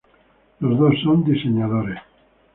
Los 0.61 0.79
dos 0.79 0.95
son 1.03 1.23
diseñadores. 1.23 1.99